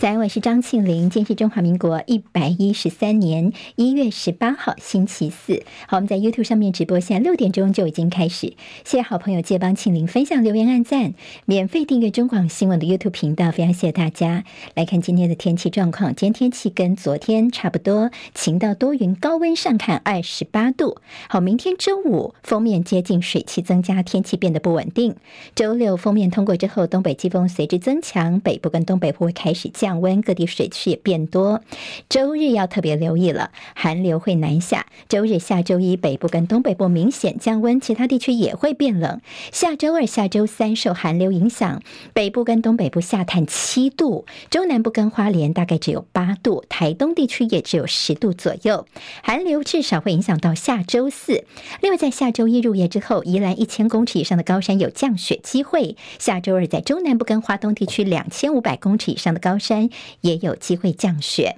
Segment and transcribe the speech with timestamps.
[0.00, 1.10] 早安，我是张庆玲。
[1.10, 5.64] 今天是中华民国一百一十三年一月十八号，星期四。
[5.88, 8.54] 好，我们在 YouTube 上面直播，现在六点钟就已经开始。
[8.84, 11.14] 谢谢好朋友借帮庆玲分享、留言、按赞，
[11.46, 13.50] 免费订阅中广新闻的 YouTube 频道。
[13.50, 14.44] 非常谢谢大家
[14.76, 16.14] 来看今天的天气状况。
[16.14, 20.98] 今天天气跟昨天差不多，晴到多云，高温上看二十八度。
[21.28, 25.16] 好，明天周五封面接近，水汽增加，天气变得不稳定。
[25.56, 29.87] 周六封面通过之后，东北季风随之增强，北部跟东北部会开始降。
[29.88, 31.62] 降温，各地水汽也变多。
[32.10, 34.84] 周日要特别留意了，寒流会南下。
[35.08, 39.22] 周日、下周一，北部跟东北部明显降温，其他地区也会变冷。
[39.50, 41.80] 下周二、下周三受寒流影响，
[42.12, 48.86] 北部跟东北部下探七度，中南部跟花莲大概只有八度，台东地区也只有十度左右。
[49.22, 51.44] 寒流至少会影响到下周四。
[51.80, 55.96] 另外，在下周一入夜之后，宜兰一千公尺以上的高山有降雪机会。
[56.18, 59.77] 下周二，在中南部跟花东地区两千五百公尺以上的高山。
[60.22, 61.56] 也有机会降雪。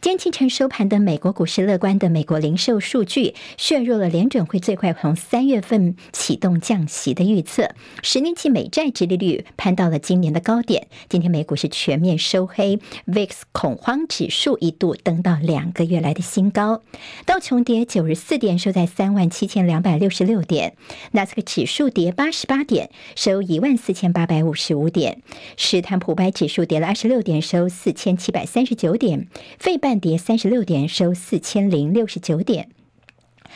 [0.00, 7.70] 今天清晨收盘的美国股市乐观的美国零售数据削弱了联准会最快从三月份启动降息的预测，
[8.02, 10.88] 十年期美债殖利率攀到了今年的高点。
[11.08, 16.82] 今天美股是全面收黑，VIX 恐慌指数一度登到两个月来的新高，
[17.26, 20.70] 道琼跌九十四点，收在三万七千两百六十六点；
[21.12, 25.16] 纳斯克指数跌八十八点，收一万四千八百五十五点；
[25.56, 29.28] 史坦普白指数跌了二十六点，收四千七百三十九点。
[29.58, 32.68] 费半跌三十六点，收四千零六十九点。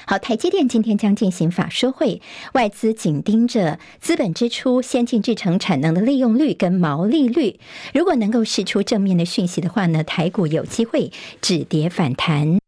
[0.07, 2.21] 好，台积电今天将进行法说会，
[2.53, 7.61] 外资紧盯着资本支出、先进制程产能的利用率跟毛利率。
[7.95, 12.59] 如果能够释出正面的讯息的话呢，台股有机会止跌反弹。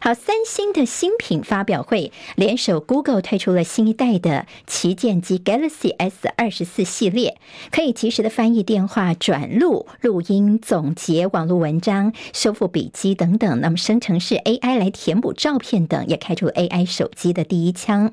[0.00, 7.38] 好，三星的新品发表会，联手 Google 推出了新一代的旗舰机 Galaxy S 二十四系列，
[7.70, 13.60] 可以及时的翻译电话、转录、录音、总结网络文章、修复笔记等等。
[13.60, 18.12] 那么生成式 AI 来填补照片等，也开出 AI 手机的第一枪。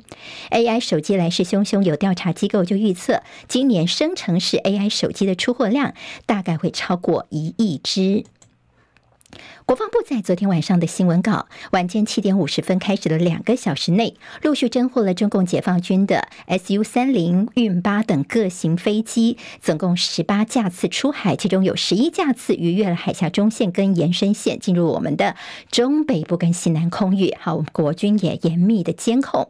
[0.52, 5.94] AI 手机来势汹汹，有调查机构就预测，今年生成式 AI 手机的出货量
[6.26, 8.26] 大概会超过一亿只。
[9.70, 25.36] 国防部在昨天晚上的新闻稿，晚间七点五十分开始的两个小时内，陆续侦获了中共解放军的 Su 三零、运八等各型飞机，总共十八架次出海，其中有十一架次逾越了海峡中线跟延伸线，进入我们的
[25.70, 27.36] 中北部跟西南空域。
[27.40, 29.48] 好，我们国军也严密的监控。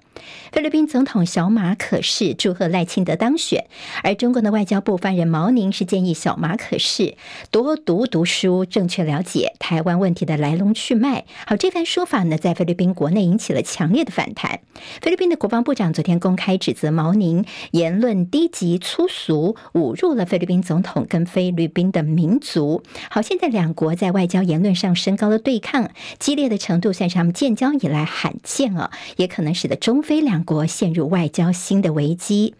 [0.51, 3.67] 菲律宾总统小马可是祝贺赖清德当选，
[4.03, 7.15] 而中共的外交部发言人毛宁是建议小马可是
[7.51, 14.61] 多读读书，正确了解台湾问问题的来龙去脉，好，这番说法呢，在菲律宾国内引起了强烈的反弹。
[15.03, 22.81] 菲律宾的国防部长昨天公开指责毛宁言论低级粗俗，侮辱了菲律宾总统跟菲律宾的民族。
[23.11, 32.55] 好，现在两国在外交言论上升高了对抗，激烈的程度算是他们建交以来罕见啊，也可能使得中菲两国陷入外交新的危机。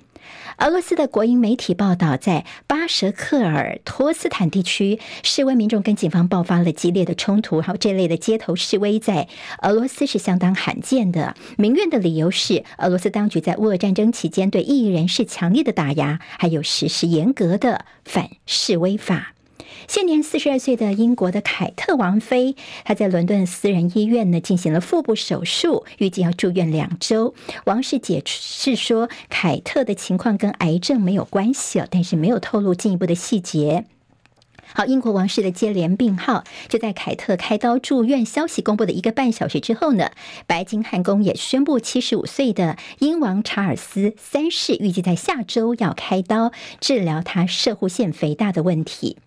[0.59, 7.61] 俄罗斯的国营媒体报道，在巴什克尔托斯坦地区，示威民众跟警方爆发了激烈的冲突。
[7.61, 9.27] 还有这类的街头示威，在
[9.61, 11.35] 俄罗斯是相当罕见的。
[11.57, 19.33] 民怨的理由是，俄罗斯当局在乌俄战争期间对异议人士强烈的打压，还有实施严格的反示威法。
[19.87, 27.33] 现年四十二岁的英国的凯特王妃，她在伦敦私人医院呢进行了腹部手术，预计要住院两周。
[27.65, 33.85] 王室解释说，凯特的情况跟癌症没有关系，但是没有透露进一步的细节。
[34.71, 40.11] 好，英国王室的接连病号就在凯特开刀住院消息公布的一个半小时之后呢，
[40.45, 49.17] 白金汉宫也宣布，七十五岁的英王查尔斯三世预计在下周要开刀治疗他射护腺肥大的问题。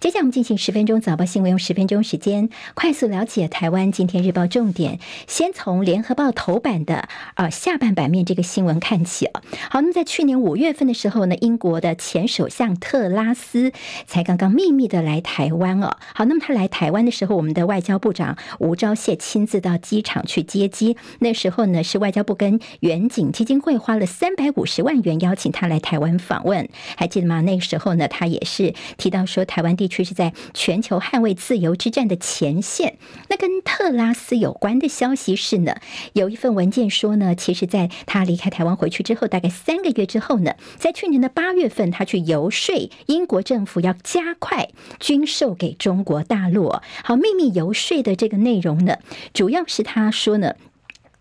[0.00, 4.98] 接下来我们进行十分钟早报新闻，用十分钟时间快速了解台湾今天日报重点。
[5.26, 9.40] 先从联合报头版的呃下半版面这个新闻看起哦。
[9.70, 13.72] 好，那么在去年五月份的时候呢，英国的前首相特拉斯
[14.06, 15.96] 才刚刚秘密的来台湾哦。
[16.14, 20.96] 好，那么他来台湾的时候，我们的外交部长吴钊燮亲自到机场去接机。
[21.20, 27.40] 那时候呢，是外交部跟远景基金会花了三百五十万元邀请他来台湾访问，还记得吗？
[27.40, 29.76] 那个时候呢，他也是提到说台湾湾。
[29.76, 32.96] 地区是在全球捍卫自由之战的前线。
[33.28, 35.76] 那跟特拉斯有关的消息是呢，
[36.14, 42.74] 有一份文件说呢，其实在他离开台湾回去之后，大概三个月之后呢，在去年的八月份，他去游说
[43.04, 46.72] 英国政府要加快军售给中国大陆。
[47.04, 48.96] 好，秘密游说的这个内容呢，
[49.34, 50.54] 主要是他说呢。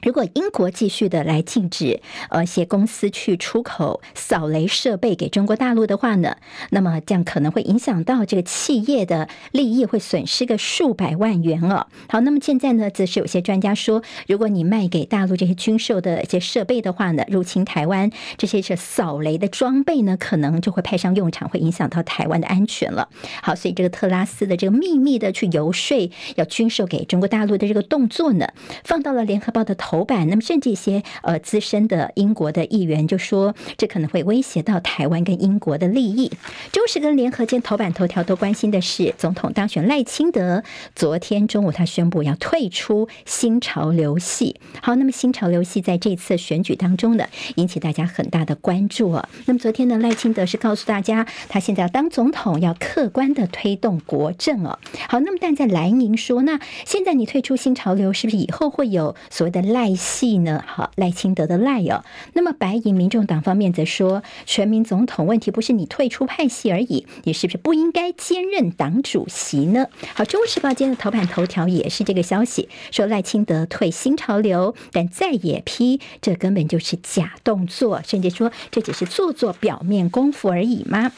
[0.05, 1.99] 如果英国继续的来禁止
[2.29, 6.37] 呃一些公司去出口扫雷设备给中国大陆的话呢，
[6.69, 11.87] 那么这样可能会影响到这个企业的利益，会损失个数百万元哦。
[12.07, 23.09] 好，那么现在呢，则是有些专家说，如果你卖给大陆这些军售的一些设备的话呢，入侵台湾这些是扫雷的装备呢，可能就会派上用场，会影响到台湾的安全了。
[23.41, 28.49] 好，所以这个特拉斯的这个秘密的去游说要军售给中国大陆的这个动作呢，
[28.83, 29.94] 放到了联合报的头。
[29.95, 36.29] 头版，那么甚至一些呃资深的英国的议员就说，这可能会威胁到台湾跟英国的利益。
[36.73, 40.63] 中时跟联合间头版头条都关心的是，总统当选赖清德
[40.97, 44.59] 昨天中午他宣布要退出新潮流系。
[44.81, 47.25] 好，那么新潮流系在这次选举当中呢，
[47.55, 49.29] 引起大家很大的关注啊。
[49.45, 54.77] 那么昨天呢，赖清德是告诉大家，他现在要当总统，要客观的推动国政哦。
[55.07, 59.84] 好，那么但在蓝营说，那现在你退出新潮流，是不是以后会有所谓的赖？
[59.85, 60.63] 赖系呢？
[60.65, 62.03] 好，赖清德的赖哦。
[62.33, 69.85] 那么白营民众党方面则说，全民总统问题不是你退出派系而已，你是不是不应该兼任党主席呢？
[70.15, 81.11] 好，《中国时报》今天的头版头条也是这个消息，说赖清德退新潮流，但再也批这根本就是假动作，甚至说这只是做做表面功夫而已吗？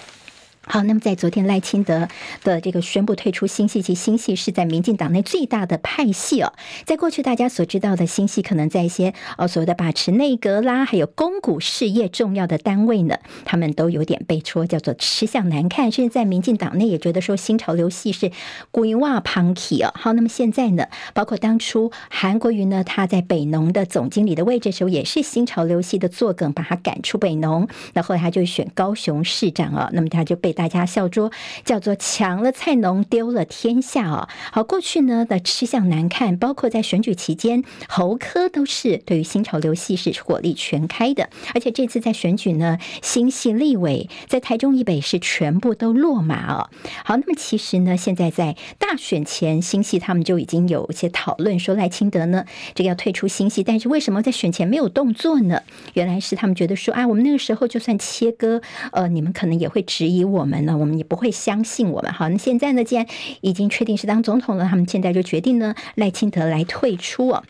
[0.69, 2.09] 好，那么在昨天赖清德
[2.43, 6.51] 的这个宣布退出新系，其新系是在民进党内最大的派系哦。
[6.83, 18.33] 在过去大家所知道的新系，可能在一些哦所谓的把持内阁啦，还有公股事业重要的单位呢，他们都有点被戳叫做吃相难看，甚至在民进党内也觉得说新潮流系是
[18.69, 19.93] 鬼话旁体哦。
[19.95, 30.56] 好，那么现在呢，包括当初韩国瑜呢，他在北农的总经理的位置时候，也是新潮流系的作梗，把他赶出北农，那后来他就选高雄市长啊，那么他就被。
[30.57, 31.31] 大家笑说
[31.63, 34.27] 叫做抢了菜农丢了天下哦。
[34.51, 41.29] 好，过去呢的吃相难看，包括在选举期间，侯科都是对于新潮流系是火力全开的。
[41.53, 46.69] 而且这次在选举呢，新系立委在台中以北是全部都落马哦。
[47.05, 55.61] 好，那么其实呢，现在在大选前，新系他们就已经有一些讨论说赖清德呢这个要退出新系，但是为什么在选前没有动作呢？
[55.93, 58.61] 原来是他们觉得说啊，我们那个时候就算切割，
[58.91, 60.57] 呃，你们可能也会质疑我们。
[60.57, 62.11] 我们呢，我们也不会相信我们。
[62.11, 63.05] 好，那现在呢，既然
[63.41, 67.43] 已经确定是当总统了，他们现在就决定呢，赖清德来退出哦。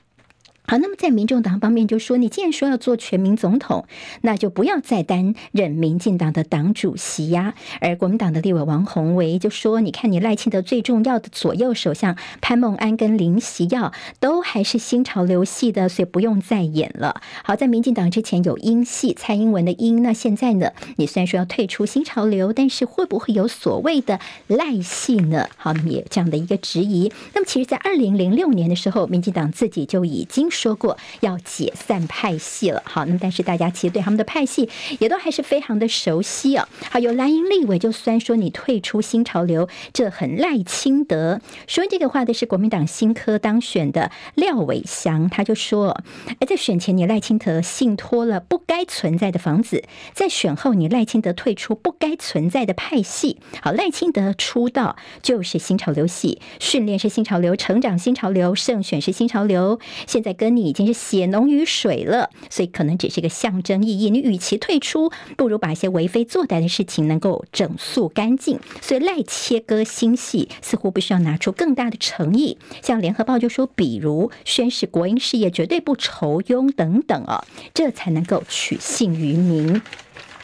[0.69, 3.85] 好，那么在民众党方面就说，你既然说要做全民总统，
[4.19, 7.53] 那就不要再担任民进党的党主席呀。
[7.79, 17.21] 而国民党的立委王宏维就说，你看你赖清德最重要的左右手，像潘孟安跟林锡耀，都还是新潮流系的，所以不用再演了。
[17.45, 25.47] 好，在民进党之前有英系蔡英文的英，那现在呢，你虽然说要退出新潮流，但是会不会有所谓的赖系呢？
[25.55, 27.09] 好，那么也这样的一个质疑。
[27.33, 30.49] 那么其实，在二零零六年的时候，民进党自己就已经。
[30.57, 34.67] 说过要解散派系了，好，那么但是大家其实对他们的派系
[34.97, 36.67] 也都还是非常的熟悉哦。
[36.89, 41.39] 好，有蓝营立委就虽然说你退出新潮流，这很赖清德。
[41.67, 46.01] 说这个话的是国民党新科当选的廖伟翔，他就说：
[46.39, 49.83] 哎在选前你赖清德信托了不该存在的房子，
[50.15, 53.37] 在选后你赖清德退出不该存在的派系。
[53.61, 60.46] 好，赖清德出道就是新潮流系，训练是新潮流，成长新潮流，胜选是新潮流，现在跟。
[60.55, 64.09] 你已经是血浓于水了，所以可能只是一个象征意义。
[64.09, 68.59] 你与其退出，不如把一些为非作歹的事情能够整肃干净。
[68.81, 72.57] 所以赖切割心系似乎不需要拿出更大的诚意。
[72.81, 79.81] 像联合报就说，比如宣誓国营事业绝对不愁庸等等啊，这才能够取信于民。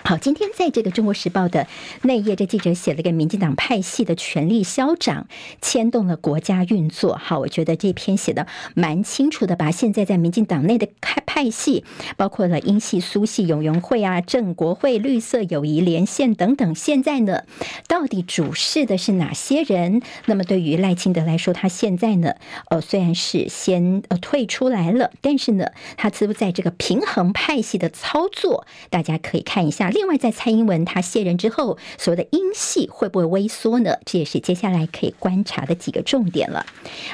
[0.05, 1.65] 好，今天在这个《中国时报》的
[2.01, 5.27] 内页，这记者写了个民进党派系的权力消长，
[5.61, 7.15] 牵动了国家运作。
[7.15, 8.45] 好，我觉得这篇写的
[8.75, 11.85] 蛮清楚的，把现在在民进党内的派派系，
[12.17, 17.43] 包括了英系、苏系、永援会啊、正国会、绿色友谊连线等等，现在呢，
[17.87, 20.01] 到底主事的是哪些人？
[20.25, 22.35] 那么对于赖清德来说，他现在呢，
[22.69, 29.92] 呃，虽然是先呃退出来了，但是呢，他似乎在这个平衡派系的操作，大家可以看一下。
[29.93, 33.95] 另外，在蔡英文他卸任之后，所谓的英系会不会微缩呢？
[34.05, 36.65] 这也是接下来可以观察的几个重点了。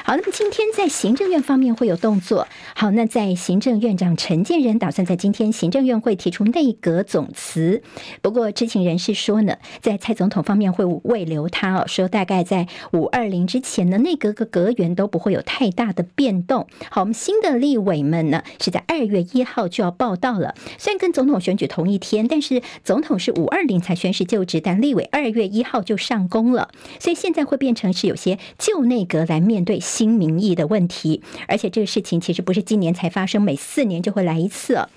[0.02, 2.48] 好，那么今天在行政院方面会有动作。
[2.74, 7.82] 好，那在行政院长陈建仁打算在今天行政院会提出内阁总辞。
[8.22, 16.66] 不过知情人士说呢，在蔡总统方面会慰留他哦，说大概在五二零之前呢，内阁个阁员都不会有太大的变动。
[16.90, 22.62] 好，我们新的立委们呢是在二月一号就要报到了，虽然跟总统选举同一天，但是。
[22.84, 34.88] 总统是五二零才宣誓就职，但立委二月一号就上工了，所以现在会变成是有些旧内阁来面对新民意的问题，而且这个事情其实不是今年才发生，每四年就会来一次。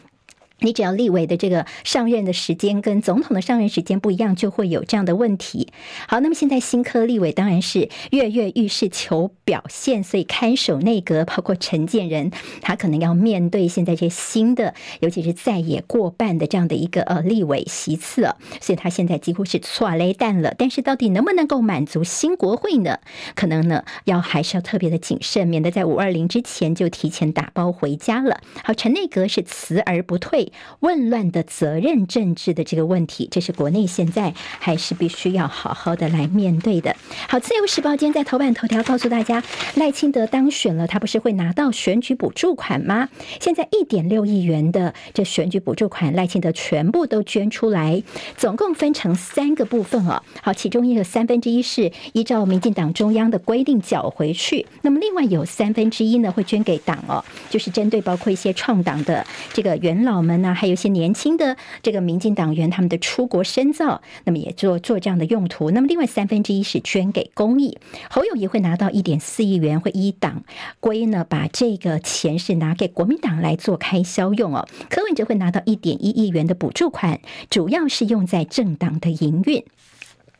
[0.63, 5.67] 你只要立委的这个上任的时间跟总统的上任时间不一样，就会有这样的问题。
[6.08, 20.55] 好，那么现在新科立委当然是跃跃欲试求表现，所以看守内阁包括陈建仁，他可能要面对现在这新的，尤其是在野过半的这样的一个呃立委席次，所以他现在几乎是剉咧等了。
[20.58, 23.00] 但是到底能不能够满足新国会呢？
[23.36, 28.39] 可能呢要还是要特别的谨慎，免得在五二零之前就提前打包回家了。
[28.63, 30.52] 好，陈内阁是辞而不退。
[30.79, 36.95] 混乱的责任政治的这个问题，这是国内现在还是必须要好好的来面对的。
[37.29, 39.41] 好，《自由时报》今天在头版头条告诉大家，
[39.75, 43.07] 赖清德当选了，他不是会拿到选举补助款吗？
[43.39, 48.03] 现在一点六亿元的这选举补助款，赖清德全部都捐出来，
[48.36, 50.22] 总共分成三个部分哦。
[50.41, 60.42] 好，其中一个三分之一是依照民进党中央的规定缴回去，那么另外有三分之一呢会捐给党哦，就是针对包括一些创党的这个元老们。
[60.43, 65.71] 那还有一些年轻的这个民进党员，他们的出国深造，那么也做做这样的用途。
[65.71, 67.79] 那么另外三分之一是捐给公益。
[68.09, 70.43] 侯友宜会拿到一点四亿元，会一党
[70.81, 74.67] 规呢，把这个钱是拿给国民党来做开销用哦。
[74.89, 79.63] 柯文哲会拿到一点一亿元的补助款，主要是用在政党的营运。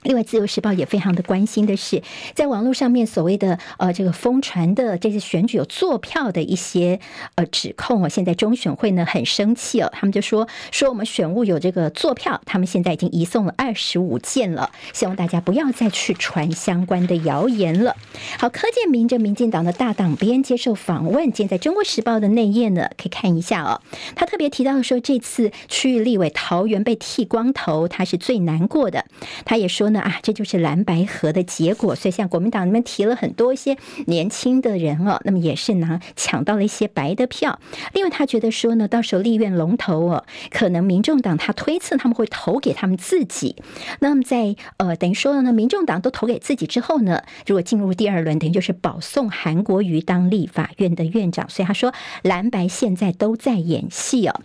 [0.04, 2.02] 另外，《自由时报》也非常的关心的是，
[2.36, 7.00] 在网络上面所谓的呃这个疯传的这些选举有作票的一些
[7.36, 17.96] 呃指控哦，现在中选会呢很生气哦，他们就说说我们选务有这个作票，他们现在已经移送了二十五件了，希望大家不要再去传相关的谣言了。
[18.38, 23.80] 好，柯建铭这民进党的大党边接受访问，今天在《中国时报》的内页呢可以看一下哦，
[24.16, 29.06] 他特别提到说，这次区域立委桃园被剃光头，他是最难过的，
[29.46, 29.93] 他也说。
[29.94, 31.96] 那啊，这就是蓝白合的结果。
[31.96, 37.60] 所以，像国民党里面提了很多一些年轻的人哦，那么也是拿抢到了一些白的票。
[37.94, 43.56] 另外，他觉得说呢，到时候立院龙头哦，可能民众党他推测他们会投给他们自己。
[44.00, 51.48] 那么在呃，等于说呢，民众党都投给自己之后呢，如果进入第二轮，等于就是保送韩国瑜当立法院的院长。
[51.50, 54.42] 所以他说，蓝白现在都在演戏哦。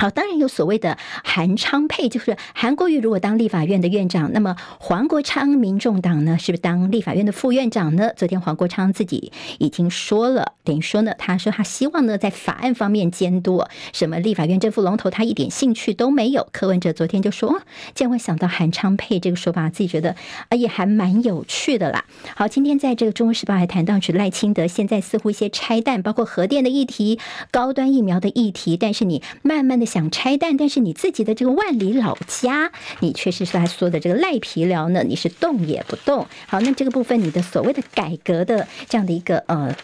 [0.00, 8.12] 好，当然有所谓的韩昌配，就是韩国瑜如果当立法院的院长，那么黄国昌民众党呢，是不是当立法院的副院长呢？
[8.14, 16.46] 昨天黄国昌自己已经说了，等于说呢，他说他希望呢在法案方面监督，什么立法院正副龙头他一点兴趣都没有。
[16.52, 17.60] 柯文哲昨天就说，
[17.92, 20.14] 竟然会想到韩昌配这个说法，自己觉得
[20.48, 22.04] 啊也还蛮有趣的啦。
[22.36, 27.18] 好，今天在这个《中国时报》还谈到是赖清德现在似乎一些拆弹，包括核电的议题、
[27.50, 29.87] 高端疫苗的议题，但是你慢慢的。
[29.88, 36.26] 想拆弹，但是你自己的这个万里老家，你确实是他说的这个赖皮寮呢，你是动也不动。
[36.46, 39.74] 好，那这个部分，你的所谓的改革的这样的一个呃，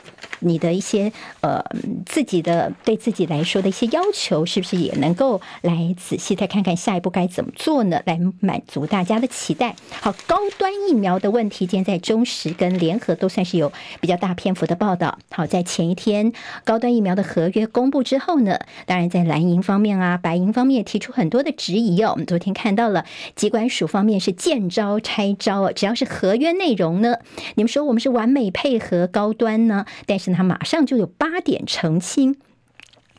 [0.44, 1.10] 你的一些
[1.40, 1.64] 呃
[2.04, 8.02] 自己的对自己来说的一些要求，是不是也能够来仔细再看看下一步该怎么做呢？
[8.04, 9.74] 来满足大家的期待。
[10.00, 15.18] 好，高端疫苗的问题，今天在中时跟联合都算是有比较大篇幅的报道。
[15.30, 16.32] 好，在前一天
[16.64, 19.94] 高端疫苗的合约公布之后呢，当然在蓝营方面。
[19.94, 22.10] 啊，白银方面提出很多的质疑哦。
[22.10, 23.04] 我们昨天看到了，
[23.36, 27.18] 疾管署方面是见招拆招，只要是合约内容呢，
[27.54, 32.36] 你们说我们是完美配合高端呢，但是呢，他马上就有八点澄清。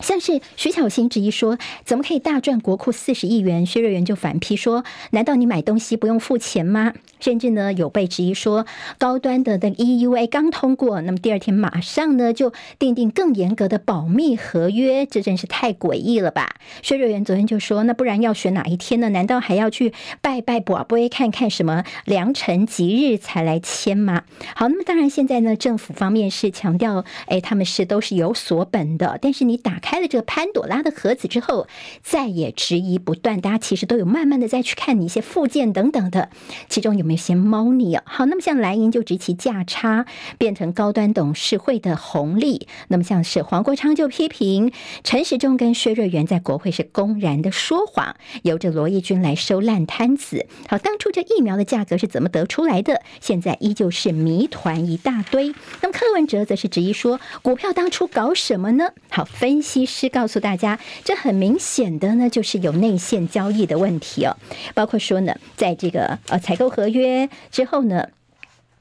[0.02, 3.66] 像是徐巧芯质疑说，怎么可以大赚国库四十亿元？
[3.66, 6.94] 薛瑞元就反批说，难道你买东西不用付钱吗？
[7.22, 8.66] 甚至呢，有被质疑说，
[8.98, 16.56] 高端的的 EUA 刚通过，那么第二天马上呢就订定更严格的保密合约，这真是太诡异了吧？
[16.82, 19.08] 薛瑞元昨天就说，那不然要选哪一天呢？
[19.10, 24.24] 难道还要去拜拜博杯看看什么良辰吉日才来签吗？
[24.56, 29.80] 好，那么当然现在呢，政府方面是强调，哎，他们是都是有所本的，但是你打。
[29.86, 31.68] 开了这个潘朵拉的盒子之后，
[32.02, 33.40] 再也质疑不断。
[33.40, 36.32] 大家其实都有慢慢的再去看你一些附件等等的，
[36.68, 38.02] 其中有没有些猫腻啊？
[38.08, 40.08] 好，那么像蓝营就执其价差，
[40.40, 42.68] 变成高端董事会的红利。
[42.88, 44.72] 那么像是黄国昌就批评
[45.04, 50.48] 陈时中跟薛瑞元在国会是公然的说谎，由着罗毅军来收烂摊子。
[50.68, 53.04] 好，当初这疫苗的价格是怎么得出来的？
[53.22, 55.54] 现在依旧是谜团一大堆。
[55.84, 58.90] 那么柯文哲则是质疑说，股票当初搞什么呢？
[59.12, 59.75] 好，分析。
[59.76, 64.38] 其实告诉大家，这很明显的呢，就是有内线交易的问题哦。
[64.74, 68.08] 包括说呢，在这个呃采购合约之后呢。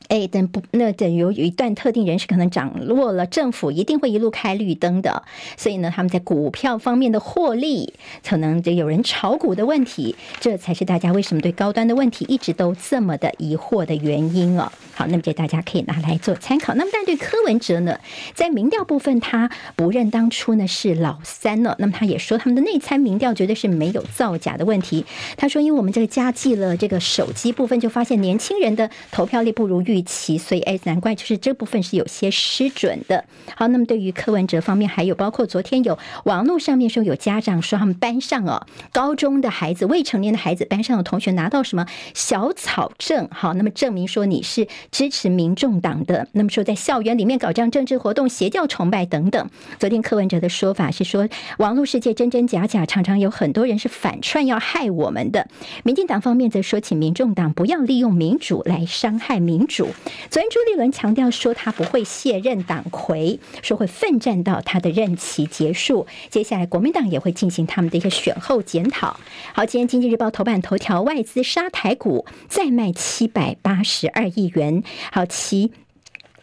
[0.08, 5.24] 哎，等不那等由有一段特定人士可能掌握了政府一定会一路开绿灯的，
[5.56, 14.70] 所以呢，他们在股票方面的获利，可能就有人炒股的问题，这才是大家为什么对高端的问题一直都这么的疑惑的原因哦。
[14.94, 16.74] 好，那么这大家可以拿来做参考。
[16.74, 17.98] 那么，但对柯文哲呢，
[18.34, 21.74] 在民调部分，他不认当初呢是老三了。
[21.78, 25.04] 那么，他也说他们的内参民调绝对是没有造假的问题。
[25.36, 33.24] 他说，因为我们这个加计了这个手机部分，就发现年轻人的投票率不如预期，所以哎，难怪就是这部分是有些失准的。
[33.56, 49.50] 好，那么对于柯文哲方面，还有包括昨天有网络上面说有家长说他们班上哦，高中的孩子、未成年的孩子，班上的同学拿到什么小草证，好，那么证明说你是支持民众党的，那么说在校园里面搞这样政治活动、邪教崇拜等等。
[49.80, 55.48] 昨天柯文哲的说法是说，网络世界真真假假，常常有很多人是反串要害我们的。
[55.82, 59.88] 民进党方面则说，请民众党不要利用民主来伤害民主。
[60.30, 66.06] 昨天朱立伦强调说，他不会卸任党魁，说会奋战到他的任期结束。
[66.30, 69.18] 接下来国民党也会进行他们的一个选后检讨。
[69.54, 74.83] 好，今天经济日报头版头条，外资杀台股再卖七百八十二亿元。
[75.12, 75.72] 好，其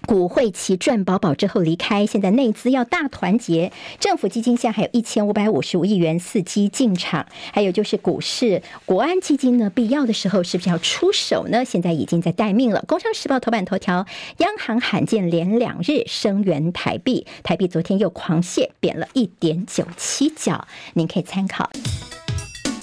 [0.07, 11.63] 股会期赚饱饱之后离开，现在内资要大团结，政府基金现在还有一千五百五十五亿元伺机进场，还有就是股市国安基金呢，必要的时候是不是要出手呢？
[11.63, 12.83] 现在已经在待命了。
[12.87, 14.07] 工商时报头版头条，
[14.37, 21.69] 央行罕见连两日声援台币，台币昨天又狂泻，贬了一点九七角，您可以参考。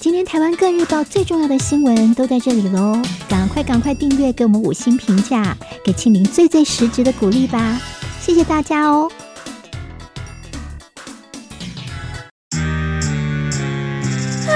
[0.00, 3.02] 今天台湾各日报最重要的新闻都在这里喽！
[3.28, 7.80] 赶快赶快订阅，给我们五星评价，给庆玲最最实质的鼓励吧！
[8.20, 9.10] 谢谢大家哦！
[14.46, 14.52] 啊，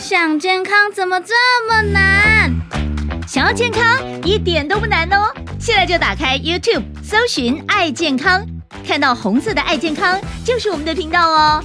[0.00, 1.34] 想健康怎么这
[1.68, 2.54] 么难？
[3.26, 5.34] 想要健康一点都不难哦！
[5.58, 8.46] 现在就打开 YouTube，搜寻“爱健康”，
[8.86, 11.64] 看到红色的“爱健康”就是我们的频道哦。